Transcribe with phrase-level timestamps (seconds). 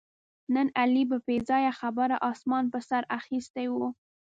[0.55, 3.75] نن علي په بې ځایه خبره اسمان په سر اخیستی و